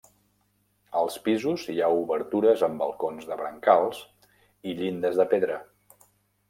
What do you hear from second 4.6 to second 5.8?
i llindes de pedra.